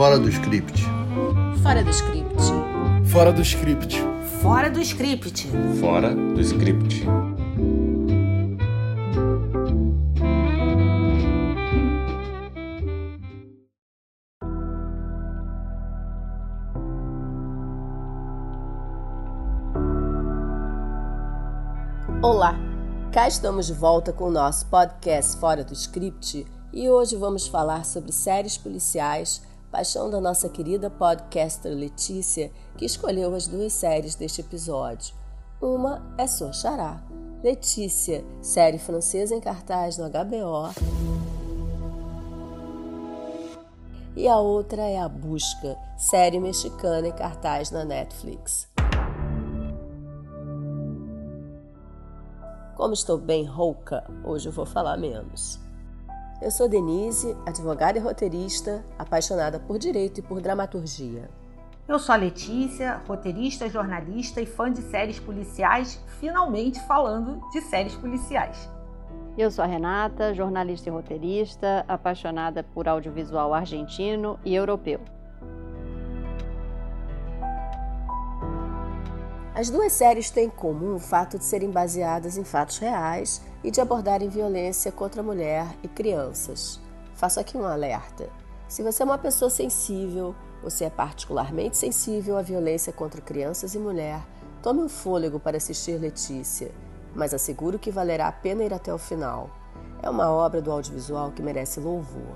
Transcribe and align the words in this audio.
Fora 0.00 0.18
do 0.18 0.30
script. 0.30 0.82
Fora 1.62 1.84
do 1.84 1.90
script. 1.90 2.42
Fora 3.04 3.30
do 3.30 3.42
script. 3.42 3.98
Fora 4.40 4.70
do 4.70 4.80
script. 4.80 5.46
Fora 5.78 6.14
do 6.14 6.40
script. 6.40 7.04
Olá, 22.22 22.58
cá 23.12 23.28
estamos 23.28 23.66
de 23.66 23.74
volta 23.74 24.14
com 24.14 24.24
o 24.24 24.30
nosso 24.30 24.64
podcast 24.64 25.36
Fora 25.36 25.62
do 25.62 25.74
Script 25.74 26.46
e 26.72 26.88
hoje 26.88 27.16
vamos 27.16 27.46
falar 27.46 27.84
sobre 27.84 28.12
séries 28.12 28.56
policiais, 28.56 29.42
paixão 29.70 30.10
da 30.10 30.20
nossa 30.20 30.48
querida 30.48 30.90
podcaster 30.90 31.72
Letícia, 31.72 32.50
que 32.76 32.84
escolheu 32.84 33.34
as 33.34 33.46
duas 33.46 33.72
séries 33.72 34.14
deste 34.14 34.40
episódio. 34.40 35.14
Uma 35.60 36.14
é 36.18 36.26
Sua 36.26 36.52
Xará, 36.52 37.02
Letícia, 37.42 38.24
série 38.42 38.78
francesa 38.78 39.34
em 39.34 39.40
cartaz 39.40 39.96
no 39.96 40.10
HBO. 40.10 40.74
E 44.16 44.26
a 44.26 44.38
outra 44.38 44.82
é 44.82 44.98
A 44.98 45.08
Busca, 45.08 45.76
série 45.96 46.40
mexicana 46.40 47.08
em 47.08 47.12
cartaz 47.12 47.70
na 47.70 47.84
Netflix. 47.84 48.68
Como 52.76 52.94
estou 52.94 53.18
bem 53.18 53.44
rouca, 53.44 54.04
hoje 54.24 54.48
eu 54.48 54.52
vou 54.52 54.66
falar 54.66 54.96
menos. 54.96 55.60
Eu 56.40 56.50
sou 56.50 56.66
Denise, 56.66 57.36
advogada 57.44 57.98
e 57.98 58.00
roteirista, 58.00 58.82
apaixonada 58.98 59.60
por 59.60 59.78
direito 59.78 60.20
e 60.20 60.22
por 60.22 60.40
dramaturgia. 60.40 61.28
Eu 61.86 61.98
sou 61.98 62.14
a 62.14 62.16
Letícia, 62.16 63.02
roteirista, 63.06 63.68
jornalista 63.68 64.40
e 64.40 64.46
fã 64.46 64.72
de 64.72 64.80
séries 64.80 65.20
policiais, 65.20 66.02
finalmente 66.18 66.80
falando 66.86 67.46
de 67.50 67.60
séries 67.60 67.94
policiais. 67.94 68.70
Eu 69.36 69.50
sou 69.50 69.62
a 69.62 69.66
Renata, 69.66 70.32
jornalista 70.32 70.88
e 70.88 70.92
roteirista, 70.92 71.84
apaixonada 71.86 72.62
por 72.62 72.88
audiovisual 72.88 73.52
argentino 73.52 74.40
e 74.42 74.54
europeu. 74.54 75.00
As 79.54 79.68
duas 79.68 79.92
séries 79.92 80.30
têm 80.30 80.46
em 80.46 80.50
comum 80.50 80.94
o 80.94 80.98
fato 80.98 81.36
de 81.36 81.44
serem 81.44 81.70
baseadas 81.70 82.38
em 82.38 82.44
fatos 82.44 82.78
reais 82.78 83.42
e 83.62 83.70
de 83.70 83.80
abordarem 83.80 84.28
violência 84.28 84.90
contra 84.90 85.20
a 85.20 85.24
mulher 85.24 85.66
e 85.82 85.88
crianças. 85.88 86.80
Faço 87.14 87.38
aqui 87.38 87.56
um 87.56 87.64
alerta. 87.64 88.28
Se 88.68 88.82
você 88.82 89.02
é 89.02 89.06
uma 89.06 89.18
pessoa 89.18 89.50
sensível, 89.50 90.34
você 90.62 90.84
é 90.84 90.90
particularmente 90.90 91.76
sensível 91.76 92.36
à 92.36 92.42
violência 92.42 92.92
contra 92.92 93.20
crianças 93.20 93.74
e 93.74 93.78
mulher, 93.78 94.20
tome 94.62 94.80
um 94.80 94.88
fôlego 94.88 95.40
para 95.40 95.56
assistir 95.56 95.98
Letícia, 95.98 96.70
mas 97.14 97.34
asseguro 97.34 97.78
que 97.78 97.90
valerá 97.90 98.28
a 98.28 98.32
pena 98.32 98.62
ir 98.62 98.72
até 98.72 98.92
o 98.92 98.98
final. 98.98 99.50
É 100.02 100.08
uma 100.08 100.30
obra 100.30 100.62
do 100.62 100.70
audiovisual 100.70 101.30
que 101.32 101.42
merece 101.42 101.80
louvor. 101.80 102.34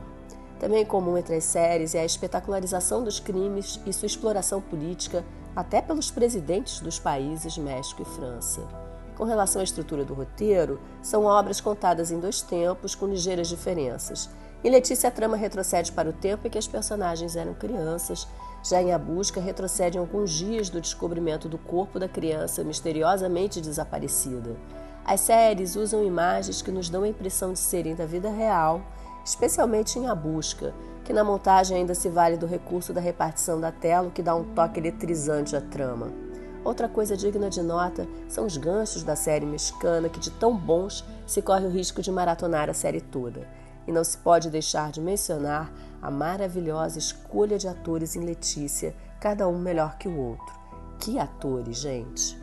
Também 0.59 0.85
comum 0.85 1.17
entre 1.17 1.37
as 1.37 1.45
séries 1.45 1.95
é 1.95 2.01
a 2.01 2.05
espetacularização 2.05 3.03
dos 3.03 3.21
crimes 3.21 3.81
e 3.87 3.93
sua 3.93 4.07
exploração 4.07 4.61
política 4.61 5.25
até 5.55 5.81
pelos 5.81 6.11
presidentes 6.11 6.81
dos 6.81 6.99
países 6.99 7.57
México 7.57 8.03
e 8.03 8.05
França. 8.05 8.84
Com 9.17 9.25
relação 9.25 9.61
à 9.61 9.65
estrutura 9.65 10.05
do 10.05 10.15
roteiro, 10.15 10.81
são 11.01 11.25
obras 11.25 11.61
contadas 11.61 12.11
em 12.11 12.19
dois 12.19 12.43
tempos 12.43 12.95
com 12.95 13.07
ligeiras 13.07 13.49
diferenças. 13.49 14.29
Em 14.65 14.71
Letícia, 14.71 15.09
a 15.09 15.13
trama 15.13 15.37
retrocede 15.37 15.93
para 15.93 16.09
o 16.09 16.13
tempo 16.13 16.47
em 16.47 16.51
que 16.51 16.59
as 16.59 16.67
personagens 16.67 17.37
eram 17.37 17.55
crianças. 17.55 18.27
Já 18.63 18.83
em 18.83 18.93
A 18.93 18.99
Busca, 18.99 19.41
retrocede 19.41 19.99
alguns 19.99 20.31
dias 20.31 20.71
do 20.71 20.81
descobrimento 20.81 21.49
do 21.49 21.59
corpo 21.59 22.01
da 22.01 22.09
criança 22.09 22.65
misteriosamente 22.65 23.61
desaparecida. 23.61 24.57
As 25.05 25.21
séries 25.21 25.77
usam 25.77 26.03
imagens 26.03 26.63
que 26.63 26.73
nos 26.73 26.89
dão 26.89 27.03
a 27.03 27.09
impressão 27.09 27.53
de 27.53 27.59
serem 27.59 27.95
da 27.95 28.07
vida 28.07 28.31
real, 28.31 28.81
especialmente 29.23 29.99
em 29.99 30.09
A 30.09 30.15
Busca, 30.15 30.75
que 31.05 31.13
na 31.13 31.23
montagem 31.23 31.77
ainda 31.77 31.95
se 31.95 32.09
vale 32.09 32.39
do 32.39 32.47
recurso 32.47 32.93
da 32.93 33.03
repartição 33.03 33.61
da 33.61 33.71
tela, 33.71 34.09
o 34.09 34.11
que 34.11 34.23
dá 34.23 34.35
um 34.35 34.45
toque 34.55 34.81
eletrizante 34.81 35.55
à 35.55 35.61
trama. 35.61 36.24
Outra 36.65 36.89
coisa 36.89 37.17
digna 37.17 37.51
de 37.51 37.63
nota 37.63 38.09
são 38.27 38.47
os 38.47 38.57
ganchos 38.57 39.03
da 39.03 39.15
série 39.15 39.45
mexicana, 39.45 40.09
que 40.09 40.19
de 40.19 40.31
tão 40.31 40.57
bons 40.57 41.05
se 41.27 41.43
corre 41.43 41.67
o 41.67 41.71
risco 41.71 42.01
de 42.01 42.11
maratonar 42.11 42.71
a 42.71 42.75
série 42.75 43.03
toda. 43.03 43.47
E 43.87 43.93
não 43.93 44.03
se 44.03 44.17
pode 44.17 44.49
deixar 44.49 44.91
de 44.91 45.01
mencionar 45.01 45.71
a 46.01 46.11
maravilhosa 46.11 46.99
escolha 46.99 47.59
de 47.59 47.69
atores 47.69 48.17
em 48.17 48.25
Letícia, 48.25 48.95
cada 49.21 49.47
um 49.47 49.59
melhor 49.59 49.99
que 49.99 50.09
o 50.09 50.19
outro. 50.19 50.55
Que 50.99 51.19
atores, 51.19 51.77
gente! 51.77 52.43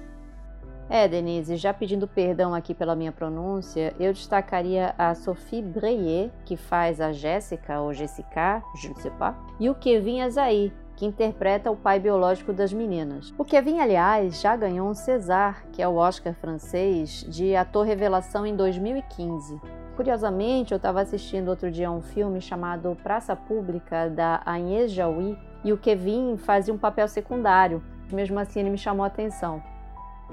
É, 0.88 1.08
Denise, 1.08 1.56
já 1.56 1.74
pedindo 1.74 2.06
perdão 2.06 2.54
aqui 2.54 2.76
pela 2.76 2.98
minha 2.98 3.14
pronúncia, 3.14 3.96
eu 3.98 4.12
destacaria 4.12 4.94
a 4.98 5.16
Sophie 5.16 5.62
Breyer, 5.62 6.30
que 6.44 6.58
faz 6.58 7.00
a 7.00 7.14
Jéssica 7.14 7.80
ou 7.80 7.94
Jessica, 7.94 8.62
je 8.76 8.90
ne 8.90 8.96
sais 8.96 9.14
pas, 9.18 9.34
e 9.58 9.70
o 9.70 9.76
Kevin 9.76 10.20
Azaí, 10.20 10.72
que 11.02 11.06
interpreta 11.08 11.72
o 11.72 11.76
pai 11.76 12.00
biológico 12.00 12.54
das 12.54 12.72
meninas. 12.72 13.34
O 13.36 13.44
Kevin, 13.44 13.80
aliás, 13.80 14.40
já 14.40 14.56
ganhou 14.56 14.88
um 14.88 14.94
César, 14.94 15.64
que 15.72 15.82
é 15.82 15.88
o 15.88 15.96
Oscar 15.96 16.36
francês, 16.36 17.26
de 17.28 17.56
ator 17.56 17.88
revelação 17.88 18.46
em 18.46 18.56
2015. 18.56 19.60
Curiosamente, 19.96 20.74
eu 20.74 20.76
estava 20.76 21.02
assistindo 21.02 21.48
outro 21.48 21.72
dia 21.72 21.90
um 21.90 22.04
filme 22.04 22.40
chamado 22.40 22.96
Praça 23.02 23.36
Pública, 23.36 24.12
da 24.12 24.44
Agnès 24.46 24.92
Jaoui, 24.92 25.36
e 25.64 25.74
o 25.74 25.78
Kevin 25.78 26.38
fazia 26.38 26.72
um 26.72 26.78
papel 26.78 27.08
secundário. 27.08 27.82
Mesmo 28.14 28.40
assim, 28.40 28.60
ele 28.60 28.70
me 28.70 28.78
chamou 28.78 29.04
a 29.04 29.08
atenção 29.08 29.64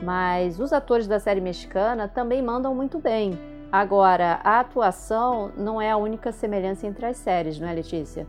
mas 0.01 0.61
os 0.61 0.73
atores 0.73 1.09
da 1.09 1.19
série 1.19 1.41
mexicana 1.41 2.07
também 2.07 2.41
mandam 2.41 2.73
muito 2.73 3.01
bem. 3.01 3.37
Agora, 3.73 4.39
a 4.45 4.61
atuação 4.61 5.51
não 5.57 5.83
é 5.83 5.91
a 5.91 5.97
única 5.97 6.31
semelhança 6.31 6.87
entre 6.87 7.05
as 7.05 7.17
séries, 7.17 7.59
não 7.59 7.67
é, 7.67 7.73
Letícia? 7.73 8.25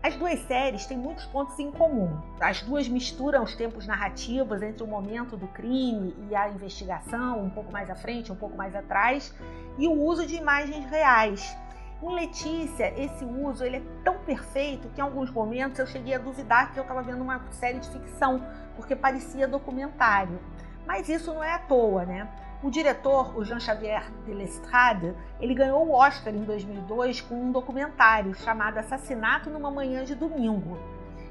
As 0.00 0.14
duas 0.14 0.38
séries 0.46 0.86
têm 0.86 0.96
muitos 0.96 1.26
pontos 1.26 1.58
em 1.58 1.72
comum. 1.72 2.20
As 2.40 2.62
duas 2.62 2.86
misturam 2.88 3.42
os 3.42 3.56
tempos 3.56 3.84
narrativos 3.84 4.62
entre 4.62 4.84
o 4.84 4.86
momento 4.86 5.36
do 5.36 5.48
crime 5.48 6.14
e 6.30 6.36
a 6.36 6.48
investigação, 6.48 7.42
um 7.42 7.50
pouco 7.50 7.72
mais 7.72 7.90
à 7.90 7.96
frente, 7.96 8.30
um 8.30 8.36
pouco 8.36 8.56
mais 8.56 8.76
atrás, 8.76 9.34
e 9.76 9.88
o 9.88 9.92
uso 9.92 10.24
de 10.24 10.36
imagens 10.36 10.88
reais. 10.88 11.56
Em 12.00 12.14
Letícia, 12.14 12.94
esse 12.96 13.24
uso 13.24 13.64
ele 13.64 13.78
é 13.78 13.82
tão 14.04 14.18
perfeito 14.18 14.88
que 14.90 15.00
em 15.00 15.02
alguns 15.02 15.32
momentos 15.32 15.80
eu 15.80 15.86
cheguei 15.86 16.14
a 16.14 16.18
duvidar 16.18 16.72
que 16.72 16.78
eu 16.78 16.82
estava 16.82 17.02
vendo 17.02 17.20
uma 17.20 17.42
série 17.50 17.80
de 17.80 17.90
ficção, 17.90 18.40
porque 18.76 18.94
parecia 18.94 19.48
documentário. 19.48 20.38
Mas 20.86 21.08
isso 21.08 21.34
não 21.34 21.42
é 21.42 21.54
à 21.54 21.58
toa, 21.58 22.06
né? 22.06 22.28
O 22.60 22.70
diretor, 22.70 23.38
o 23.38 23.44
Jean-Xavier 23.44 24.10
de 24.24 24.34
Lestrade, 24.34 25.14
ele 25.40 25.54
ganhou 25.54 25.86
o 25.86 25.92
Oscar 25.92 26.34
em 26.34 26.42
2002 26.42 27.20
com 27.20 27.36
um 27.36 27.52
documentário 27.52 28.34
chamado 28.34 28.78
Assassinato 28.78 29.48
numa 29.48 29.70
Manhã 29.70 30.04
de 30.04 30.16
Domingo. 30.16 30.76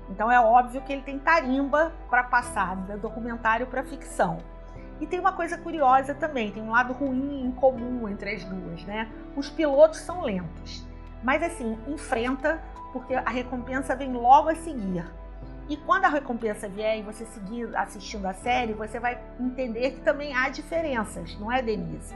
Então 0.09 0.31
é 0.31 0.39
óbvio 0.39 0.81
que 0.83 0.93
ele 0.93 1.01
tem 1.01 1.19
tarimba 1.19 1.91
para 2.09 2.23
passar 2.23 2.77
do 2.77 2.97
documentário 2.97 3.67
para 3.67 3.83
ficção. 3.83 4.37
E 5.01 5.05
tem 5.05 5.19
uma 5.19 5.33
coisa 5.33 5.57
curiosa 5.57 6.15
também, 6.15 6.49
tem 6.49 6.63
um 6.63 6.71
lado 6.71 6.93
ruim 6.93 7.45
em 7.45 7.51
comum 7.51 8.07
entre 8.07 8.33
as 8.33 8.45
duas, 8.45 8.85
né? 8.85 9.11
Os 9.35 9.49
pilotos 9.49 9.99
são 9.99 10.21
lentos, 10.21 10.87
mas 11.21 11.43
assim, 11.43 11.77
enfrenta 11.87 12.63
porque 12.93 13.13
a 13.13 13.29
recompensa 13.29 13.97
vem 13.97 14.13
logo 14.13 14.47
a 14.47 14.55
seguir. 14.55 15.05
E 15.69 15.75
quando 15.75 16.05
a 16.05 16.09
recompensa 16.09 16.69
vier 16.69 16.99
e 16.99 17.01
você 17.01 17.25
seguir 17.25 17.75
assistindo 17.75 18.25
a 18.25 18.33
série, 18.33 18.73
você 18.73 18.99
vai 18.99 19.21
entender 19.39 19.91
que 19.91 20.01
também 20.01 20.33
há 20.33 20.47
diferenças, 20.47 21.37
não 21.39 21.51
é, 21.51 21.61
Denise? 21.61 22.15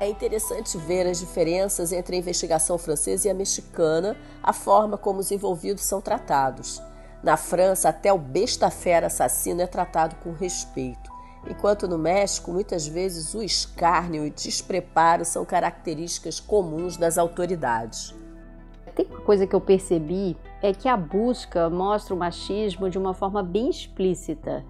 É 0.00 0.08
interessante 0.08 0.76
ver 0.76 1.06
as 1.06 1.18
diferenças 1.18 1.92
entre 1.92 2.14
a 2.14 2.18
investigação 2.18 2.76
francesa 2.76 3.26
e 3.26 3.30
a 3.30 3.34
mexicana, 3.34 4.16
a 4.42 4.52
forma 4.52 4.98
como 4.98 5.18
os 5.18 5.30
envolvidos 5.32 5.82
são 5.84 6.00
tratados. 6.00 6.80
Na 7.22 7.36
França, 7.36 7.88
até 7.88 8.12
o 8.12 8.18
besta-fera 8.18 9.08
assassino 9.08 9.62
é 9.62 9.66
tratado 9.66 10.14
com 10.16 10.30
respeito, 10.32 11.10
enquanto 11.48 11.88
no 11.88 11.98
México, 11.98 12.52
muitas 12.52 12.86
vezes 12.86 13.34
o 13.34 13.42
escárnio 13.42 14.24
e 14.24 14.30
despreparo 14.30 15.24
são 15.24 15.44
características 15.44 16.38
comuns 16.38 16.96
das 16.96 17.18
autoridades. 17.18 18.14
Tem 18.94 19.06
uma 19.06 19.20
coisa 19.22 19.46
que 19.46 19.54
eu 19.54 19.60
percebi 19.60 20.36
é 20.62 20.72
que 20.72 20.88
a 20.88 20.96
busca 20.96 21.70
mostra 21.70 22.14
o 22.14 22.18
machismo 22.18 22.90
de 22.90 22.98
uma 22.98 23.14
forma 23.14 23.42
bem 23.42 23.70
explícita. 23.70 24.64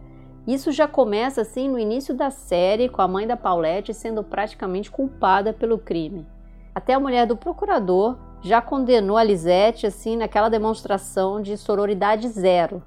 Isso 0.46 0.72
já 0.72 0.88
começa 0.88 1.42
assim 1.42 1.68
no 1.68 1.78
início 1.78 2.14
da 2.14 2.30
série, 2.30 2.88
com 2.88 3.02
a 3.02 3.08
mãe 3.08 3.26
da 3.26 3.36
Paulette 3.36 3.92
sendo 3.92 4.22
praticamente 4.22 4.90
culpada 4.90 5.52
pelo 5.52 5.78
crime. 5.78 6.26
Até 6.74 6.94
a 6.94 7.00
mulher 7.00 7.26
do 7.26 7.36
procurador 7.36 8.16
já 8.40 8.62
condenou 8.62 9.16
a 9.16 9.24
Lisette 9.24 9.86
assim 9.86 10.16
naquela 10.16 10.48
demonstração 10.48 11.42
de 11.42 11.56
sororidade 11.56 12.28
zero. 12.28 12.82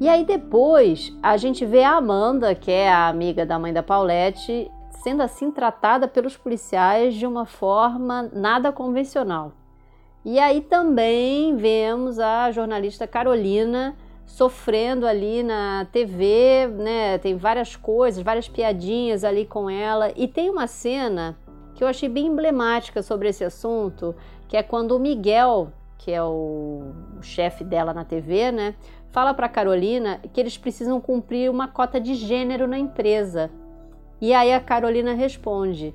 E 0.00 0.08
aí 0.08 0.24
depois 0.24 1.12
a 1.22 1.36
gente 1.36 1.64
vê 1.64 1.82
a 1.82 1.96
Amanda, 1.96 2.54
que 2.54 2.70
é 2.70 2.90
a 2.90 3.08
amiga 3.08 3.44
da 3.44 3.58
mãe 3.58 3.72
da 3.72 3.82
Paulette, 3.82 4.70
sendo 5.02 5.22
assim 5.22 5.50
tratada 5.50 6.06
pelos 6.06 6.36
policiais 6.36 7.14
de 7.14 7.26
uma 7.26 7.46
forma 7.46 8.28
nada 8.32 8.70
convencional. 8.70 9.52
E 10.24 10.38
aí 10.38 10.60
também 10.60 11.56
vemos 11.56 12.18
a 12.18 12.50
jornalista 12.50 13.06
Carolina 13.06 13.96
sofrendo 14.26 15.06
ali 15.06 15.42
na 15.42 15.86
TV, 15.90 16.68
né? 16.78 17.18
Tem 17.18 17.36
várias 17.36 17.74
coisas, 17.74 18.22
várias 18.22 18.48
piadinhas 18.48 19.24
ali 19.24 19.46
com 19.46 19.68
ela. 19.68 20.12
E 20.14 20.28
tem 20.28 20.50
uma 20.50 20.66
cena 20.66 21.36
que 21.74 21.82
eu 21.82 21.88
achei 21.88 22.08
bem 22.08 22.26
emblemática 22.26 23.02
sobre 23.02 23.28
esse 23.28 23.42
assunto, 23.42 24.14
que 24.46 24.56
é 24.56 24.62
quando 24.62 24.92
o 24.92 25.00
Miguel, 25.00 25.72
que 25.96 26.12
é 26.12 26.22
o, 26.22 26.92
o 27.18 27.22
chefe 27.22 27.64
dela 27.64 27.94
na 27.94 28.04
TV, 28.04 28.52
né? 28.52 28.74
Fala 29.10 29.32
para 29.34 29.48
Carolina 29.48 30.20
que 30.32 30.40
eles 30.40 30.56
precisam 30.56 31.00
cumprir 31.00 31.50
uma 31.50 31.66
cota 31.66 31.98
de 31.98 32.14
gênero 32.14 32.68
na 32.68 32.78
empresa. 32.78 33.50
E 34.20 34.34
aí 34.34 34.52
a 34.52 34.60
Carolina 34.60 35.14
responde: 35.14 35.94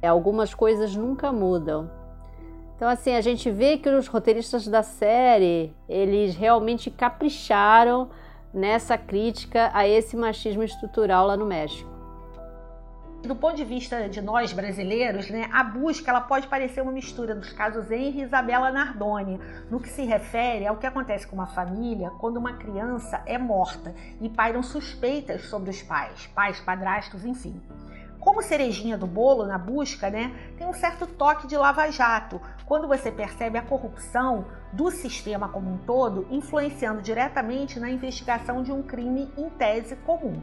é, 0.00 0.08
algumas 0.08 0.54
coisas 0.54 0.96
nunca 0.96 1.30
mudam. 1.30 1.90
Então, 2.76 2.88
assim, 2.88 3.14
a 3.14 3.22
gente 3.22 3.50
vê 3.50 3.78
que 3.78 3.88
os 3.88 4.06
roteiristas 4.06 4.68
da 4.68 4.82
série, 4.82 5.74
eles 5.88 6.36
realmente 6.36 6.90
capricharam 6.90 8.10
nessa 8.52 8.98
crítica 8.98 9.70
a 9.72 9.88
esse 9.88 10.14
machismo 10.14 10.62
estrutural 10.62 11.26
lá 11.26 11.38
no 11.38 11.46
México. 11.46 11.96
Do 13.22 13.34
ponto 13.34 13.56
de 13.56 13.64
vista 13.64 14.08
de 14.10 14.20
nós 14.20 14.52
brasileiros, 14.52 15.30
né, 15.30 15.48
a 15.52 15.64
busca 15.64 16.10
ela 16.10 16.20
pode 16.20 16.46
parecer 16.48 16.82
uma 16.82 16.92
mistura 16.92 17.34
dos 17.34 17.50
casos 17.50 17.90
Henry 17.90 18.20
e 18.20 18.22
Isabela 18.22 18.70
Nardoni, 18.70 19.40
no 19.70 19.80
que 19.80 19.88
se 19.88 20.04
refere 20.04 20.66
ao 20.66 20.76
que 20.76 20.86
acontece 20.86 21.26
com 21.26 21.34
uma 21.34 21.46
família 21.46 22.10
quando 22.20 22.36
uma 22.36 22.52
criança 22.52 23.22
é 23.24 23.38
morta 23.38 23.94
e 24.20 24.28
pairam 24.28 24.62
suspeitas 24.62 25.46
sobre 25.46 25.70
os 25.70 25.82
pais, 25.82 26.26
pais, 26.34 26.60
padrastos, 26.60 27.24
enfim 27.24 27.60
como 28.26 28.42
cerejinha 28.42 28.98
do 28.98 29.06
bolo 29.06 29.46
na 29.46 29.56
busca, 29.56 30.10
né, 30.10 30.34
tem 30.58 30.66
um 30.66 30.72
certo 30.72 31.06
toque 31.06 31.46
de 31.46 31.56
lava-jato, 31.56 32.40
quando 32.66 32.88
você 32.88 33.12
percebe 33.12 33.56
a 33.56 33.62
corrupção 33.62 34.46
do 34.72 34.90
sistema 34.90 35.48
como 35.48 35.70
um 35.70 35.78
todo 35.78 36.26
influenciando 36.28 37.00
diretamente 37.00 37.78
na 37.78 37.88
investigação 37.88 38.64
de 38.64 38.72
um 38.72 38.82
crime 38.82 39.30
em 39.38 39.48
tese 39.48 39.94
comum. 39.94 40.42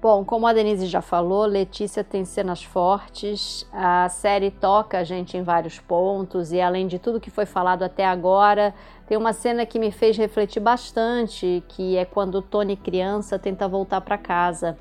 Bom, 0.00 0.24
como 0.24 0.46
a 0.46 0.52
Denise 0.52 0.86
já 0.86 1.02
falou, 1.02 1.44
Letícia 1.44 2.04
tem 2.04 2.24
cenas 2.24 2.62
fortes, 2.62 3.68
a 3.72 4.08
série 4.08 4.52
toca 4.52 4.98
a 4.98 5.04
gente 5.04 5.36
em 5.36 5.42
vários 5.42 5.80
pontos 5.80 6.52
e 6.52 6.60
além 6.60 6.86
de 6.86 7.00
tudo 7.00 7.20
que 7.20 7.32
foi 7.32 7.46
falado 7.46 7.82
até 7.82 8.06
agora, 8.06 8.72
tem 9.08 9.18
uma 9.18 9.32
cena 9.32 9.66
que 9.66 9.80
me 9.80 9.90
fez 9.90 10.16
refletir 10.16 10.60
bastante, 10.60 11.64
que 11.66 11.96
é 11.96 12.04
quando 12.04 12.40
Tony 12.40 12.76
criança 12.76 13.40
tenta 13.40 13.66
voltar 13.66 14.00
para 14.02 14.16
casa. 14.16 14.78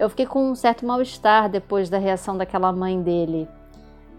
Eu 0.00 0.08
fiquei 0.08 0.24
com 0.24 0.52
um 0.52 0.54
certo 0.54 0.86
mal-estar 0.86 1.50
depois 1.50 1.90
da 1.90 1.98
reação 1.98 2.34
daquela 2.34 2.72
mãe 2.72 3.02
dele. 3.02 3.46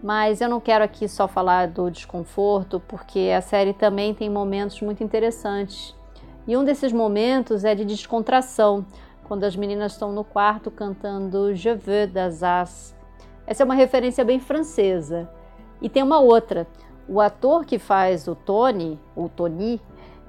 Mas 0.00 0.40
eu 0.40 0.48
não 0.48 0.60
quero 0.60 0.84
aqui 0.84 1.08
só 1.08 1.26
falar 1.26 1.66
do 1.66 1.90
desconforto, 1.90 2.78
porque 2.86 3.32
a 3.36 3.40
série 3.40 3.72
também 3.72 4.14
tem 4.14 4.30
momentos 4.30 4.80
muito 4.80 5.02
interessantes. 5.02 5.92
E 6.46 6.56
um 6.56 6.62
desses 6.62 6.92
momentos 6.92 7.64
é 7.64 7.74
de 7.74 7.84
descontração, 7.84 8.86
quando 9.24 9.42
as 9.42 9.56
meninas 9.56 9.90
estão 9.90 10.12
no 10.12 10.22
quarto 10.22 10.70
cantando 10.70 11.52
Je 11.52 11.74
veux 11.74 12.06
das 12.06 12.44
As. 12.44 12.94
Essa 13.44 13.64
é 13.64 13.66
uma 13.66 13.74
referência 13.74 14.24
bem 14.24 14.38
francesa. 14.38 15.28
E 15.80 15.88
tem 15.88 16.04
uma 16.04 16.20
outra. 16.20 16.64
O 17.08 17.20
ator 17.20 17.64
que 17.64 17.80
faz 17.80 18.28
o 18.28 18.36
Tony, 18.36 19.00
o 19.16 19.28
Tony, 19.28 19.80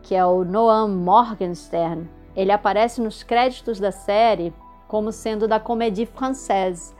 que 0.01 0.15
é 0.15 0.25
o 0.25 0.43
Noam 0.43 0.89
Morgenstern, 0.89 2.09
ele 2.35 2.51
aparece 2.51 2.99
nos 2.99 3.21
créditos 3.21 3.79
da 3.79 3.91
série 3.91 4.51
como 4.93 5.11
sendo 5.11 5.47
da 5.47 5.59
Comédie 5.59 6.05
Française. 6.05 6.93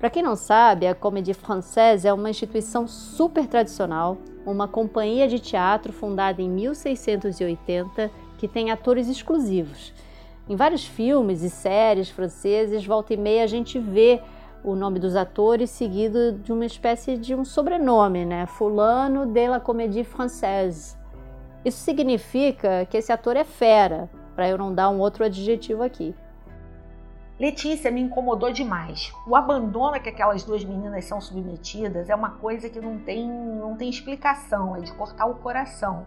Para 0.00 0.10
quem 0.10 0.20
não 0.20 0.34
sabe, 0.34 0.84
a 0.84 0.96
Comédie 0.96 1.32
Française 1.32 2.04
é 2.04 2.12
uma 2.12 2.28
instituição 2.28 2.88
super 2.88 3.46
tradicional, 3.46 4.18
uma 4.44 4.66
companhia 4.66 5.28
de 5.28 5.38
teatro 5.38 5.92
fundada 5.92 6.42
em 6.42 6.50
1680 6.50 8.10
que 8.36 8.48
tem 8.48 8.72
atores 8.72 9.06
exclusivos. 9.06 9.94
Em 10.48 10.56
vários 10.56 10.84
filmes 10.84 11.44
e 11.44 11.48
séries 11.48 12.10
franceses, 12.10 12.84
volta 12.84 13.14
e 13.14 13.16
meia 13.16 13.44
a 13.44 13.46
gente 13.46 13.78
vê 13.78 14.20
o 14.64 14.74
nome 14.74 14.98
dos 14.98 15.14
atores 15.14 15.70
seguido 15.70 16.32
de 16.32 16.52
uma 16.52 16.66
espécie 16.66 17.16
de 17.16 17.32
um 17.32 17.44
sobrenome, 17.44 18.24
né? 18.24 18.46
Fulano 18.46 19.24
de 19.24 19.46
la 19.46 19.60
Comédie 19.60 20.02
Française. 20.02 20.96
Isso 21.64 21.78
significa 21.78 22.84
que 22.90 22.96
esse 22.96 23.12
ator 23.12 23.36
é 23.36 23.44
fera, 23.44 24.10
para 24.34 24.48
eu 24.48 24.58
não 24.58 24.74
dar 24.74 24.90
um 24.90 24.98
outro 24.98 25.24
adjetivo 25.24 25.84
aqui. 25.84 26.12
Letícia 27.38 27.90
me 27.90 28.00
incomodou 28.00 28.50
demais. 28.50 29.12
O 29.26 29.36
abandono 29.36 30.00
que 30.00 30.08
aquelas 30.08 30.42
duas 30.42 30.64
meninas 30.64 31.04
são 31.04 31.20
submetidas 31.20 32.08
é 32.08 32.14
uma 32.14 32.30
coisa 32.30 32.70
que 32.70 32.80
não 32.80 32.98
tem, 32.98 33.28
não 33.28 33.76
tem 33.76 33.90
explicação, 33.90 34.74
é 34.74 34.80
de 34.80 34.92
cortar 34.94 35.26
o 35.26 35.34
coração. 35.34 36.06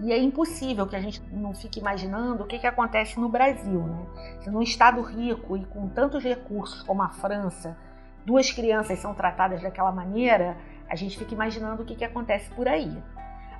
E 0.00 0.10
é 0.10 0.18
impossível 0.18 0.86
que 0.86 0.96
a 0.96 1.00
gente 1.00 1.22
não 1.30 1.54
fique 1.54 1.78
imaginando 1.78 2.42
o 2.42 2.46
que, 2.46 2.58
que 2.58 2.66
acontece 2.66 3.20
no 3.20 3.28
Brasil. 3.28 3.80
Né? 3.82 4.06
Se 4.40 4.50
num 4.50 4.62
estado 4.62 5.02
rico 5.02 5.58
e 5.58 5.64
com 5.66 5.88
tantos 5.90 6.24
recursos 6.24 6.82
como 6.82 7.02
a 7.02 7.10
França, 7.10 7.76
duas 8.24 8.50
crianças 8.50 8.98
são 8.98 9.14
tratadas 9.14 9.60
daquela 9.60 9.92
maneira, 9.92 10.56
a 10.88 10.96
gente 10.96 11.18
fica 11.18 11.34
imaginando 11.34 11.82
o 11.82 11.84
que, 11.84 11.94
que 11.94 12.04
acontece 12.04 12.50
por 12.50 12.66
aí. 12.66 12.96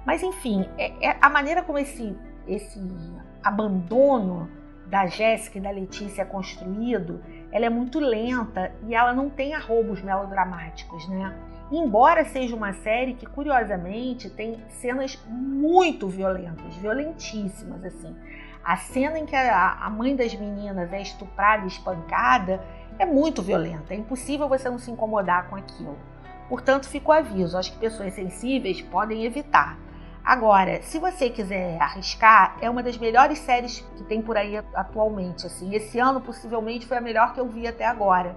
Mas 0.07 0.23
enfim, 0.23 0.67
é, 0.79 1.11
é 1.11 1.19
a 1.21 1.29
maneira 1.29 1.63
como 1.63 1.79
esse, 1.79 2.17
esse 2.47 2.81
abandono 3.45 4.62
da 4.93 5.07
Jéssica 5.07 5.57
e 5.57 5.61
da 5.63 5.71
Letícia 5.71 6.23
construído, 6.27 7.25
ela 7.51 7.65
é 7.65 7.71
muito 7.71 7.99
lenta 7.99 8.71
e 8.87 8.95
ela 8.95 9.15
não 9.15 9.31
tem 9.31 9.55
arrobos 9.55 10.03
melodramáticos, 10.03 11.09
né? 11.09 11.35
Embora 11.71 12.27
seja 12.27 12.55
uma 12.55 12.75
série 12.75 13.15
que, 13.15 13.25
curiosamente, 13.25 14.29
tem 14.29 14.63
cenas 14.69 15.19
muito 15.27 16.07
violentas, 16.09 16.77
violentíssimas, 16.77 17.83
assim. 17.83 18.15
A 18.63 18.77
cena 18.77 19.19
em 19.19 19.25
que 19.25 19.35
a, 19.35 19.89
mãe 19.89 20.15
das 20.15 20.35
meninas 20.35 20.93
é 20.93 21.01
estuprada 21.01 21.65
e 21.65 21.69
espancada 21.69 22.63
é 22.99 23.07
muito 23.07 23.41
violenta. 23.41 23.95
É 23.95 23.97
impossível 23.97 24.47
você 24.47 24.69
não 24.69 24.79
se 24.79 24.91
incomodar 24.91 25.49
com 25.49 25.57
aquilo. 25.57 25.97
Portanto, 26.51 26.87
fica 26.87 27.09
o 27.09 27.13
aviso. 27.13 27.57
Acho 27.57 27.73
que 27.73 27.79
pessoas 27.79 28.13
sensíveis 28.13 28.83
podem 28.83 29.25
evitar. 29.25 29.79
Agora, 30.25 30.81
se 30.83 31.01
você 31.01 31.29
quiser 31.29 31.81
arriscar, 31.83 32.57
é 32.61 32.71
uma 32.71 32.81
das 32.81 32.97
melhores 32.97 33.41
séries 33.41 33.81
que 33.97 34.05
tem 34.05 34.23
por 34.23 34.37
aí 34.37 34.57
atualmente. 34.57 35.45
Assim, 35.47 35.75
esse 35.75 35.99
ano 35.99 36.21
possivelmente 36.21 36.87
foi 36.87 36.97
a 36.97 37.01
melhor 37.01 37.35
que 37.35 37.41
eu 37.41 37.49
vi 37.49 37.67
até 37.67 37.85
agora. 37.85 38.37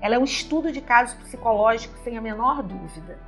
Ela 0.00 0.14
é 0.14 0.18
um 0.18 0.24
estudo 0.24 0.70
de 0.70 0.80
casos 0.80 1.14
psicológicos 1.14 1.98
sem 2.04 2.16
a 2.16 2.20
menor 2.20 2.62
dúvida. 2.62 3.18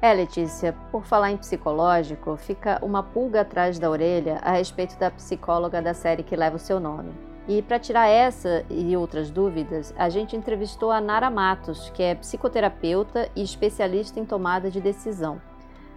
É, 0.00 0.14
Letícia, 0.14 0.74
por 0.90 1.04
falar 1.04 1.32
em 1.32 1.36
psicológico, 1.36 2.36
fica 2.36 2.78
uma 2.82 3.02
pulga 3.02 3.42
atrás 3.42 3.78
da 3.78 3.90
orelha 3.90 4.38
a 4.42 4.52
respeito 4.52 4.98
da 4.98 5.10
psicóloga 5.10 5.82
da 5.82 5.92
série 5.92 6.22
que 6.22 6.36
leva 6.36 6.56
o 6.56 6.58
seu 6.58 6.80
nome. 6.80 7.12
E 7.46 7.60
para 7.60 7.78
tirar 7.78 8.08
essa 8.08 8.64
e 8.70 8.96
outras 8.96 9.30
dúvidas, 9.30 9.94
a 9.98 10.08
gente 10.08 10.34
entrevistou 10.34 10.90
a 10.90 11.00
Nara 11.00 11.28
Matos, 11.28 11.90
que 11.90 12.02
é 12.02 12.14
psicoterapeuta 12.14 13.28
e 13.36 13.42
especialista 13.42 14.18
em 14.18 14.24
tomada 14.24 14.70
de 14.70 14.80
decisão. 14.80 15.40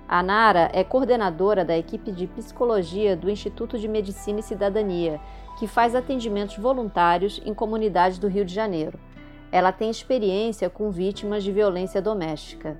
A 0.09 0.23
Nara 0.23 0.69
é 0.71 0.85
coordenadora 0.85 1.65
da 1.65 1.77
equipe 1.77 2.13
de 2.13 2.27
psicologia 2.27 3.13
do 3.13 3.29
Instituto 3.29 3.77
de 3.77 3.89
Medicina 3.89 4.39
e 4.39 4.43
Cidadania, 4.43 5.19
que 5.59 5.67
faz 5.67 5.93
atendimentos 5.93 6.57
voluntários 6.57 7.41
em 7.45 7.53
comunidades 7.53 8.17
do 8.17 8.29
Rio 8.29 8.45
de 8.45 8.53
Janeiro. 8.53 8.97
Ela 9.51 9.73
tem 9.73 9.89
experiência 9.89 10.69
com 10.69 10.91
vítimas 10.91 11.43
de 11.43 11.51
violência 11.51 12.01
doméstica. 12.01 12.79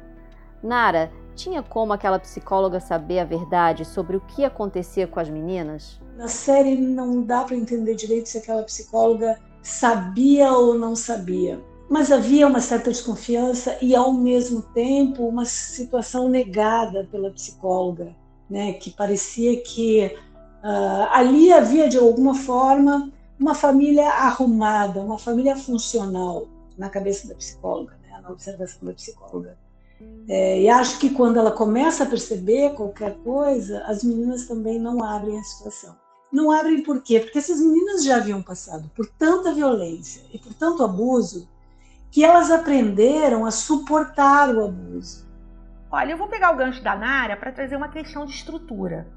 Nara, 0.64 1.12
tinha 1.36 1.62
como 1.62 1.92
aquela 1.92 2.18
psicóloga 2.18 2.80
saber 2.80 3.20
a 3.20 3.26
verdade 3.26 3.84
sobre 3.84 4.16
o 4.16 4.22
que 4.22 4.46
acontecia 4.46 5.06
com 5.06 5.20
as 5.20 5.30
meninas? 5.30 6.00
Na 6.16 6.30
série 6.30 6.78
não 6.78 7.22
dá 7.22 7.44
para 7.44 7.58
entender 7.58 7.96
direito 7.96 8.30
se 8.30 8.38
aquela 8.38 8.64
psicóloga 8.64 9.38
sabia 9.62 10.54
ou 10.54 10.76
não 10.76 10.96
sabia 10.96 11.60
mas 11.90 12.12
havia 12.12 12.48
uma 12.48 12.60
certa 12.60 12.92
desconfiança 12.92 13.78
e, 13.82 13.96
ao 13.96 14.14
mesmo 14.14 14.62
tempo, 14.62 15.28
uma 15.28 15.46
situação 15.46 16.28
negada 16.28 17.08
pela 17.10 17.32
psicóloga, 17.32 18.16
né? 18.50 18.74
que 18.74 18.92
parecia 18.92 19.62
que 19.62 20.06
uh, 20.64 21.08
ali 21.12 21.52
havia, 21.52 21.88
de 21.88 21.98
alguma 21.98 22.36
forma, 22.36 23.12
uma 23.40 23.56
família 23.56 24.10
arrumada, 24.10 25.00
uma 25.00 25.18
família 25.18 25.56
funcional 25.56 26.48
na 26.78 26.90
cabeça 26.90 27.28
da 27.28 27.36
psicóloga, 27.36 27.94
né? 28.04 28.20
na 28.22 28.32
observação 28.32 28.80
da 28.82 28.94
psicóloga. 28.94 29.58
É, 30.28 30.62
e 30.62 30.70
acho 30.70 31.00
que 31.00 31.10
quando 31.10 31.40
ela 31.40 31.52
começa 31.52 32.04
a 32.04 32.08
perceber 32.08 32.74
qualquer 32.74 33.16
coisa, 33.24 33.82
as 33.86 34.04
meninas 34.04 34.46
também 34.46 34.78
não 34.78 35.04
abrem 35.04 35.40
a 35.40 35.44
situação. 35.44 35.96
Não 36.32 36.52
abrem 36.52 36.84
por 36.84 37.02
quê? 37.02 37.22
Porque 37.22 37.40
essas 37.40 37.60
meninas 37.60 38.04
já 38.04 38.18
haviam 38.18 38.42
passado 38.42 38.92
por 38.96 39.08
tanta 39.08 39.54
violência 39.54 40.22
e 40.34 40.38
por 40.38 40.54
tanto 40.54 40.84
abuso 40.84 41.48
que 42.12 42.24
elas 42.24 42.50
aprenderam 42.50 43.46
a 43.46 43.52
suportar 43.52 44.54
o 44.54 44.66
abuso. 44.66 45.28
Olha, 45.92 46.12
eu 46.12 46.18
vou 46.18 46.28
pegar 46.28 46.52
o 46.52 46.58
gancho 46.58 46.84
da 46.84 46.96
Nara 46.96 47.38
para 47.38 47.52
trazer 47.52 47.76
uma 47.76 47.90
questão 47.90 48.26
de 48.26 48.34
estrutura. 48.34 49.08